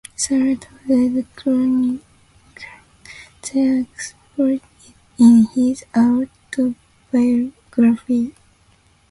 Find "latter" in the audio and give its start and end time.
0.35-0.71